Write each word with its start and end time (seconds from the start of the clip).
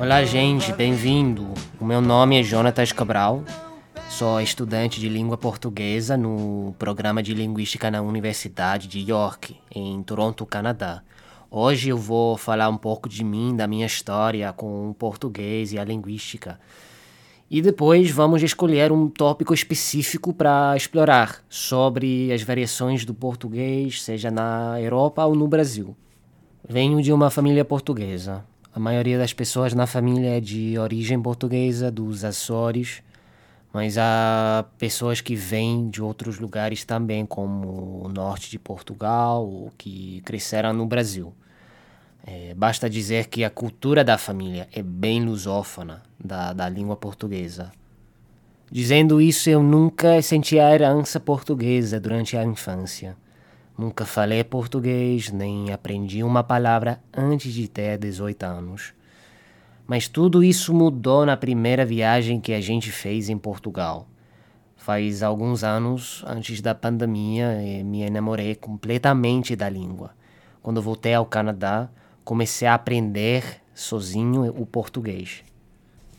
Olá, 0.00 0.24
gente, 0.24 0.72
bem-vindo. 0.72 1.52
O 1.78 1.84
meu 1.84 2.00
nome 2.00 2.40
é 2.40 2.42
Jonatas 2.42 2.90
Cabral. 2.90 3.44
Sou 4.08 4.40
estudante 4.40 4.98
de 4.98 5.10
língua 5.10 5.36
portuguesa 5.36 6.16
no 6.16 6.74
programa 6.78 7.22
de 7.22 7.34
linguística 7.34 7.90
na 7.90 8.00
Universidade 8.00 8.88
de 8.88 8.98
York, 9.00 9.58
em 9.70 10.02
Toronto, 10.02 10.46
Canadá. 10.46 11.02
Hoje 11.50 11.90
eu 11.90 11.98
vou 11.98 12.38
falar 12.38 12.70
um 12.70 12.78
pouco 12.78 13.10
de 13.10 13.22
mim, 13.22 13.54
da 13.54 13.66
minha 13.66 13.84
história 13.84 14.50
com 14.54 14.88
o 14.88 14.94
português 14.94 15.74
e 15.74 15.78
a 15.78 15.84
linguística. 15.84 16.58
E 17.50 17.60
depois 17.60 18.10
vamos 18.10 18.42
escolher 18.42 18.90
um 18.90 19.06
tópico 19.06 19.52
específico 19.52 20.32
para 20.32 20.74
explorar 20.78 21.44
sobre 21.46 22.32
as 22.32 22.42
variações 22.42 23.04
do 23.04 23.12
português, 23.12 24.02
seja 24.02 24.30
na 24.30 24.80
Europa 24.80 25.26
ou 25.26 25.34
no 25.34 25.46
Brasil. 25.46 25.94
Venho 26.66 27.02
de 27.02 27.12
uma 27.12 27.28
família 27.28 27.66
portuguesa. 27.66 28.42
A 28.72 28.78
maioria 28.78 29.18
das 29.18 29.32
pessoas 29.32 29.74
na 29.74 29.86
família 29.86 30.36
é 30.36 30.40
de 30.40 30.78
origem 30.78 31.20
portuguesa, 31.20 31.90
dos 31.90 32.24
Açores, 32.24 33.02
mas 33.72 33.98
há 33.98 34.64
pessoas 34.78 35.20
que 35.20 35.34
vêm 35.34 35.90
de 35.90 36.00
outros 36.00 36.38
lugares 36.38 36.84
também, 36.84 37.26
como 37.26 38.04
o 38.04 38.08
norte 38.08 38.48
de 38.48 38.58
Portugal, 38.58 39.44
ou 39.44 39.72
que 39.76 40.20
cresceram 40.24 40.72
no 40.72 40.86
Brasil. 40.86 41.34
É, 42.24 42.54
basta 42.54 42.88
dizer 42.88 43.26
que 43.26 43.42
a 43.42 43.50
cultura 43.50 44.04
da 44.04 44.16
família 44.16 44.68
é 44.72 44.82
bem 44.82 45.24
lusófona 45.24 46.02
da, 46.22 46.52
da 46.52 46.68
língua 46.68 46.94
portuguesa. 46.94 47.72
Dizendo 48.70 49.20
isso, 49.20 49.50
eu 49.50 49.64
nunca 49.64 50.22
senti 50.22 50.60
a 50.60 50.72
herança 50.72 51.18
portuguesa 51.18 51.98
durante 51.98 52.36
a 52.36 52.44
infância. 52.44 53.16
Nunca 53.80 54.04
falei 54.04 54.44
português, 54.44 55.32
nem 55.32 55.72
aprendi 55.72 56.22
uma 56.22 56.44
palavra 56.44 57.02
antes 57.16 57.50
de 57.50 57.66
ter 57.66 57.96
18 57.96 58.42
anos. 58.42 58.92
Mas 59.86 60.06
tudo 60.06 60.44
isso 60.44 60.74
mudou 60.74 61.24
na 61.24 61.34
primeira 61.34 61.86
viagem 61.86 62.42
que 62.42 62.52
a 62.52 62.60
gente 62.60 62.92
fez 62.92 63.30
em 63.30 63.38
Portugal. 63.38 64.06
Faz 64.76 65.22
alguns 65.22 65.64
anos, 65.64 66.22
antes 66.26 66.60
da 66.60 66.74
pandemia, 66.74 67.58
me 67.82 68.02
enamorei 68.02 68.54
completamente 68.54 69.56
da 69.56 69.70
língua. 69.70 70.10
Quando 70.62 70.82
voltei 70.82 71.14
ao 71.14 71.24
Canadá, 71.24 71.88
comecei 72.22 72.68
a 72.68 72.74
aprender 72.74 73.62
sozinho 73.74 74.44
o 74.60 74.66
português. 74.66 75.42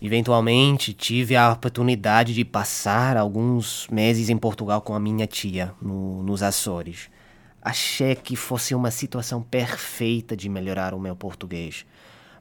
Eventualmente, 0.02 0.94
tive 0.94 1.36
a 1.36 1.52
oportunidade 1.52 2.34
de 2.34 2.44
passar 2.44 3.18
alguns 3.18 3.88
meses 3.92 4.30
em 4.30 4.38
Portugal 4.38 4.81
com 4.81 4.96
a 4.96 5.00
minha 5.00 5.28
tia, 5.28 5.75
no, 5.80 6.23
nos 6.23 6.42
Açores 6.42 7.21
achei 7.62 8.16
que 8.16 8.36
fosse 8.36 8.73
uma 8.73 8.90
situação 8.90 9.42
perfeita 9.42 10.36
de 10.36 10.50
melhorar 10.50 10.94
o 10.94 11.00
meu 11.00 11.16
português, 11.16 11.86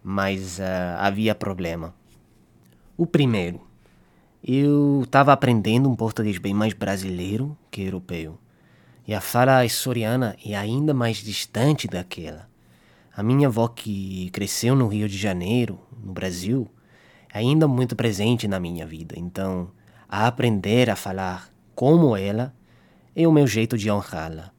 mas 0.02 0.58
uh, 0.58 0.96
havia 0.98 1.34
problema. 1.34 1.94
O 2.96 3.06
primeiro, 3.06 3.60
eu 4.42 5.02
estava 5.04 5.32
aprendendo 5.32 5.90
um 5.90 5.94
português 5.94 6.38
bem 6.38 6.54
mais 6.54 6.72
brasileiro 6.72 7.56
que 7.70 7.82
europeu, 7.82 8.38
e 9.06 9.14
a 9.14 9.20
fala 9.20 9.60
açoriana 9.62 10.36
é 10.44 10.56
ainda 10.56 10.94
mais 10.94 11.18
distante 11.18 11.86
daquela. 11.86 12.48
A 13.14 13.22
minha 13.22 13.48
avó, 13.48 13.68
que 13.68 14.30
cresceu 14.30 14.74
no 14.74 14.88
Rio 14.88 15.08
de 15.08 15.18
Janeiro, 15.18 15.78
no 16.02 16.12
Brasil, 16.12 16.70
é 17.32 17.38
ainda 17.38 17.68
muito 17.68 17.94
presente 17.94 18.48
na 18.48 18.58
minha 18.58 18.86
vida, 18.86 19.14
então 19.18 19.70
a 20.08 20.27
aprender 20.27 20.88
a 20.88 20.96
falar 20.96 21.50
como 21.74 22.16
ela 22.16 22.55
é 23.14 23.27
o 23.27 23.33
meu 23.33 23.46
jeito 23.46 23.77
de 23.77 23.90
honrá-la. 23.90 24.52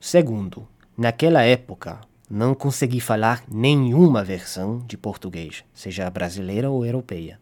Segundo, 0.00 0.66
naquela 0.96 1.42
época 1.42 2.00
não 2.28 2.54
consegui 2.54 3.00
falar 3.00 3.44
nenhuma 3.48 4.24
versão 4.24 4.78
de 4.86 4.96
português, 4.96 5.64
seja 5.72 6.10
brasileira 6.10 6.68
ou 6.68 6.84
europeia. 6.84 7.38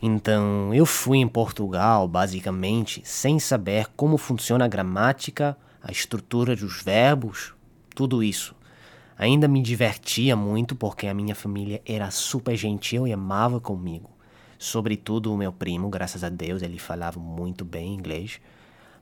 Então 0.00 0.72
eu 0.72 0.86
fui 0.86 1.18
em 1.18 1.26
Portugal 1.26 2.06
basicamente 2.06 3.02
sem 3.04 3.40
saber 3.40 3.88
como 3.96 4.16
funciona 4.16 4.64
a 4.64 4.68
gramática, 4.68 5.56
a 5.82 5.90
estrutura 5.90 6.54
dos 6.54 6.80
verbos, 6.80 7.54
tudo 7.94 8.22
isso. 8.22 8.54
Ainda 9.16 9.48
me 9.48 9.60
divertia 9.60 10.36
muito 10.36 10.76
porque 10.76 11.08
a 11.08 11.14
minha 11.14 11.34
família 11.34 11.82
era 11.84 12.08
super 12.12 12.56
gentil 12.56 13.04
e 13.04 13.12
amava 13.12 13.60
comigo. 13.60 14.10
Sobretudo 14.56 15.32
o 15.32 15.36
meu 15.36 15.52
primo, 15.52 15.88
graças 15.88 16.22
a 16.22 16.28
Deus, 16.28 16.62
ele 16.62 16.78
falava 16.78 17.18
muito 17.18 17.64
bem 17.64 17.94
inglês 17.94 18.40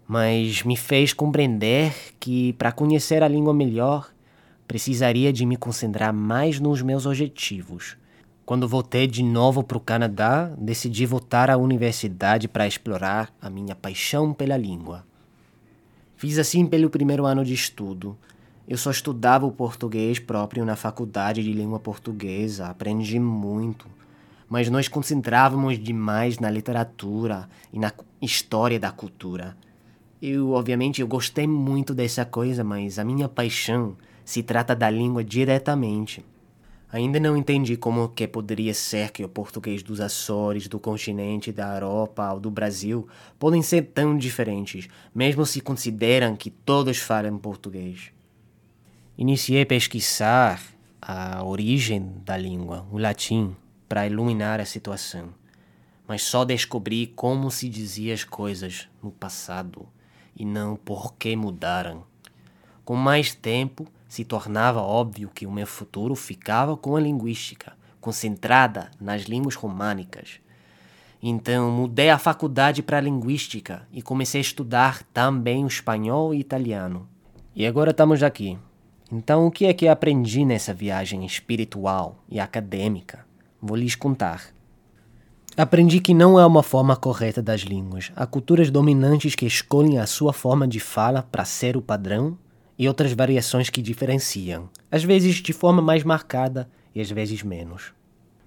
mas 0.09 0.63
me 0.63 0.77
fez 0.77 1.13
compreender 1.13 1.93
que 2.21 2.53
para 2.53 2.71
conhecer 2.71 3.23
a 3.23 3.29
língua 3.29 3.53
melhor 3.53 4.13
precisaria 4.67 5.33
de 5.33 5.45
me 5.45 5.57
concentrar 5.57 6.13
mais 6.13 6.61
nos 6.61 6.83
meus 6.83 7.07
objetivos. 7.07 7.97
Quando 8.45 8.69
voltei 8.69 9.09
de 9.09 9.23
novo 9.23 9.65
para 9.65 9.77
o 9.77 9.81
Canadá, 9.81 10.53
decidi 10.57 11.05
voltar 11.05 11.51
à 11.51 11.57
universidade 11.57 12.47
para 12.47 12.67
explorar 12.67 13.35
a 13.41 13.51
minha 13.51 13.75
paixão 13.75 14.33
pela 14.33 14.57
língua. 14.57 15.05
Fiz 16.17 16.39
assim 16.39 16.65
pelo 16.65 16.89
primeiro 16.89 17.27
ano 17.27 17.45
de 17.45 17.55
estudo. 17.55 18.17
Eu 18.69 18.79
só 18.79 18.91
estudava 18.91 19.47
o 19.47 19.53
português 19.53 20.21
próprio 20.21 20.65
na 20.65 20.77
faculdade 20.77 21.43
de 21.43 21.53
língua 21.53 21.81
portuguesa, 21.81 22.69
aprendi 22.69 23.19
muito, 23.19 23.87
mas 24.49 24.71
nós 24.71 24.87
concentrávamos 24.87 25.79
demais 25.79 26.39
na 26.39 26.51
literatura 26.51 27.49
e 27.73 27.79
na 27.79 27.93
história 28.23 28.79
da 28.79 28.93
cultura. 28.93 29.57
Eu, 30.29 30.55
obviamente, 30.55 31.01
eu 31.01 31.07
gostei 31.07 31.47
muito 31.47 31.95
dessa 31.95 32.25
coisa, 32.25 32.65
mas 32.65 32.99
a 32.99 33.05
minha 33.05 33.29
paixão 33.29 33.97
se 34.25 34.43
trata 34.43 34.75
da 34.75 34.91
língua 34.91 35.23
diretamente. 35.23 36.25
Ainda 36.91 37.21
não 37.21 37.37
entendi 37.37 37.77
como 37.77 38.09
que 38.09 38.27
poderia 38.27 38.75
ser 38.75 39.13
que 39.13 39.23
o 39.23 39.29
português 39.29 39.85
dos 39.85 40.01
Açores, 40.01 40.67
do 40.67 40.81
continente, 40.81 41.53
da 41.53 41.73
Europa 41.75 42.33
ou 42.33 42.41
do 42.41 42.51
Brasil 42.51 43.07
podem 43.39 43.63
ser 43.63 43.83
tão 43.95 44.19
diferentes, 44.19 44.89
mesmo 45.15 45.47
se 45.47 45.61
consideram 45.61 46.35
que 46.35 46.51
todos 46.51 46.99
falam 46.99 47.39
português. 47.39 48.11
Iniciei 49.17 49.63
a 49.63 49.67
pesquisar 49.67 50.61
a 51.01 51.45
origem 51.45 52.15
da 52.25 52.37
língua, 52.37 52.85
o 52.91 52.99
latim, 52.99 53.55
para 53.89 54.09
iluminar 54.09 54.59
a 54.59 54.65
situação, 54.65 55.29
mas 56.05 56.23
só 56.23 56.45
descobri 56.45 57.07
como 57.07 57.49
se 57.49 57.69
dizia 57.69 58.13
as 58.13 58.25
coisas 58.25 58.89
no 59.01 59.13
passado 59.13 59.87
e 60.37 60.45
não 60.45 60.77
por 60.77 61.15
que 61.15 61.35
mudaram. 61.35 62.05
Com 62.85 62.95
mais 62.95 63.35
tempo, 63.35 63.87
se 64.09 64.25
tornava 64.25 64.81
óbvio 64.81 65.31
que 65.35 65.47
o 65.47 65.51
meu 65.51 65.67
futuro 65.67 66.15
ficava 66.15 66.77
com 66.77 66.95
a 66.95 67.01
linguística, 67.01 67.73
concentrada 68.01 68.91
nas 69.01 69.23
línguas 69.23 69.55
românicas. 69.55 70.41
Então 71.21 71.71
mudei 71.71 72.11
a 72.11 72.19
faculdade 72.19 72.83
para 72.83 73.01
linguística 73.01 73.87
e 73.93 74.01
comecei 74.01 74.41
a 74.41 74.43
estudar 74.43 75.03
também 75.13 75.65
o 75.65 75.69
espanhol 75.69 76.33
e 76.33 76.39
italiano. 76.39 77.09
E 77.55 77.67
agora 77.67 77.91
estamos 77.91 78.23
aqui. 78.23 78.59
Então 79.11 79.47
o 79.47 79.51
que 79.51 79.67
é 79.67 79.73
que 79.73 79.89
aprendi 79.89 80.45
nessa 80.45 80.75
viagem 80.75 81.25
espiritual 81.25 82.17
e 82.29 82.39
acadêmica? 82.39 83.27
Vou 83.61 83.77
lhes 83.77 83.95
contar. 83.95 84.56
Aprendi 85.59 86.01
que 86.01 86.13
não 86.13 86.39
é 86.39 86.45
uma 86.45 86.63
forma 86.63 86.95
correta 86.95 87.41
das 87.41 87.63
línguas. 87.63 88.13
Há 88.15 88.27
culturas 88.27 88.71
dominantes 88.71 89.35
que 89.35 89.47
escolhem 89.47 89.99
a 89.99 90.07
sua 90.07 90.31
forma 90.31 90.69
de 90.69 90.79
fala 90.79 91.23
para 91.23 91.47
ser 91.47 91.79
o 91.79 91.83
padrão 91.83 92.37
e 92.79 92.87
outras 92.87 93.15
variações 93.15 93.71
que 93.71 93.81
diferenciam, 93.81 94.69
às 94.91 95.03
vezes 95.03 95.37
de 95.37 95.55
forma 95.55 95.81
mais 95.81 96.05
marcada 96.05 96.69
e 96.95 97.01
às 97.01 97.11
vezes 97.11 97.43
menos. 97.43 97.95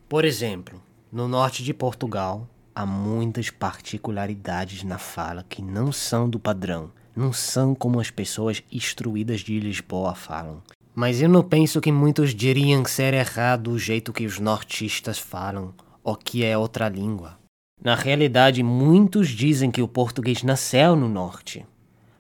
Por 0.07 0.23
exemplo, 0.23 0.79
no 1.11 1.27
norte 1.27 1.63
de 1.63 1.73
Portugal, 1.73 2.47
há 2.75 2.85
muitas 2.85 3.49
particularidades 3.49 4.83
na 4.83 4.99
fala 4.99 5.43
que 5.49 5.63
não 5.63 5.91
são 5.91 6.29
do 6.29 6.37
padrão, 6.37 6.91
não 7.15 7.33
são 7.33 7.73
como 7.73 7.99
as 7.99 8.11
pessoas 8.11 8.61
instruídas 8.71 9.39
de 9.39 9.59
Lisboa 9.59 10.13
falam. 10.13 10.61
Mas 10.93 11.19
eu 11.19 11.27
não 11.27 11.41
penso 11.41 11.81
que 11.81 11.91
muitos 11.91 12.35
diriam 12.35 12.85
ser 12.85 13.15
errado 13.15 13.71
o 13.71 13.79
jeito 13.79 14.13
que 14.13 14.27
os 14.27 14.37
nortistas 14.37 15.17
falam 15.17 15.73
o 16.03 16.15
que 16.15 16.43
é 16.43 16.57
outra 16.57 16.89
língua. 16.89 17.37
Na 17.81 17.95
realidade, 17.95 18.61
muitos 18.61 19.29
dizem 19.29 19.71
que 19.71 19.81
o 19.81 19.87
português 19.87 20.43
nasceu 20.43 20.95
no 20.95 21.07
norte, 21.07 21.65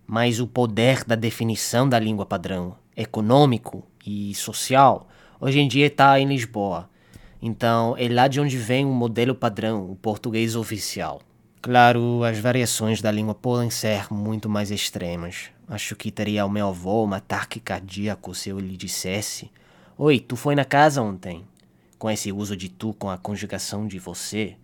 mas 0.07 0.39
o 0.39 0.47
poder 0.47 1.03
da 1.03 1.15
definição 1.15 1.87
da 1.87 1.99
língua 1.99 2.25
padrão, 2.25 2.75
econômico 2.95 3.85
e 4.05 4.33
social, 4.35 5.07
hoje 5.39 5.59
em 5.59 5.67
dia 5.67 5.87
está 5.87 6.19
em 6.19 6.27
Lisboa. 6.27 6.89
Então, 7.41 7.95
é 7.97 8.07
lá 8.07 8.27
de 8.27 8.39
onde 8.39 8.57
vem 8.57 8.85
o 8.85 8.91
modelo 8.91 9.35
padrão, 9.35 9.89
o 9.89 9.95
português 9.95 10.55
oficial. 10.55 11.21
Claro, 11.61 12.23
as 12.23 12.39
variações 12.39 13.01
da 13.01 13.11
língua 13.11 13.35
podem 13.35 13.69
ser 13.69 14.11
muito 14.11 14.49
mais 14.49 14.71
extremas. 14.71 15.49
Acho 15.67 15.95
que 15.95 16.09
teria 16.09 16.45
o 16.45 16.49
meu 16.49 16.69
avô 16.69 17.05
um 17.05 17.13
ataque 17.13 17.59
cardíaco 17.59 18.33
se 18.33 18.49
eu 18.49 18.59
lhe 18.59 18.77
dissesse: 18.77 19.51
Oi, 19.97 20.19
tu 20.19 20.37
foi 20.37 20.55
na 20.55 20.63
casa 20.63 21.01
ontem? 21.01 21.45
Com 21.99 22.09
esse 22.09 22.31
uso 22.31 22.55
de 22.55 22.69
tu 22.69 22.93
com 22.93 23.09
a 23.09 23.17
conjugação 23.17 23.85
de 23.85 23.99
você, 23.99 24.55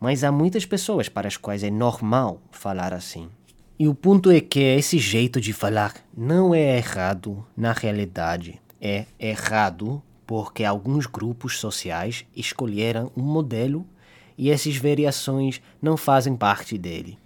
mas 0.00 0.22
há 0.22 0.30
muitas 0.30 0.64
pessoas 0.64 1.08
para 1.08 1.26
as 1.26 1.36
quais 1.36 1.64
é 1.64 1.70
normal 1.70 2.40
falar 2.52 2.94
assim. 2.94 3.28
E 3.78 3.88
o 3.88 3.94
ponto 3.94 4.30
é 4.30 4.40
que 4.40 4.60
esse 4.60 4.96
jeito 4.96 5.40
de 5.40 5.52
falar 5.52 5.94
não 6.16 6.54
é 6.54 6.78
errado 6.78 7.44
na 7.54 7.72
realidade, 7.72 8.60
é 8.80 9.04
errado 9.18 10.00
porque 10.26 10.64
alguns 10.64 11.06
grupos 11.06 11.58
sociais 11.58 12.24
escolheram 12.34 13.10
um 13.16 13.22
modelo 13.22 13.86
e 14.38 14.50
essas 14.50 14.76
variações 14.76 15.60
não 15.80 15.96
fazem 15.96 16.36
parte 16.36 16.78
dele. 16.78 17.18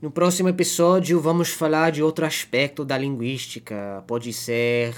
No 0.00 0.10
próximo 0.10 0.48
episódio 0.48 1.20
vamos 1.20 1.50
falar 1.50 1.90
de 1.90 2.02
outro 2.02 2.24
aspecto 2.26 2.84
da 2.84 2.98
linguística. 2.98 4.04
Pode 4.06 4.32
ser, 4.32 4.94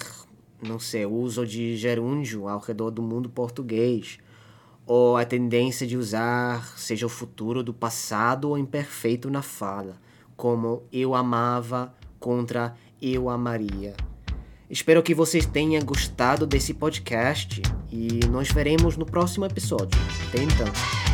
não 0.62 0.78
sei, 0.78 1.06
o 1.06 1.12
uso 1.12 1.46
de 1.46 1.76
gerúndio 1.76 2.48
ao 2.48 2.58
redor 2.58 2.90
do 2.90 3.02
mundo 3.02 3.28
português, 3.28 4.18
ou 4.86 5.16
a 5.16 5.24
tendência 5.24 5.86
de 5.86 5.96
usar 5.96 6.66
seja 6.78 7.06
o 7.06 7.10
futuro 7.10 7.62
do 7.62 7.74
passado 7.74 8.48
ou 8.48 8.58
imperfeito 8.58 9.30
na 9.30 9.42
fala, 9.42 10.00
como 10.36 10.82
eu 10.92 11.14
amava 11.14 11.94
contra 12.18 12.74
eu 13.00 13.28
amaria. 13.28 13.94
Espero 14.70 15.02
que 15.02 15.14
vocês 15.14 15.46
tenham 15.46 15.82
gostado 15.84 16.46
desse 16.46 16.74
podcast 16.74 17.62
e 17.90 18.20
nós 18.30 18.50
veremos 18.50 18.96
no 18.96 19.06
próximo 19.06 19.46
episódio. 19.46 19.98
Até 20.28 20.42
então. 20.42 21.07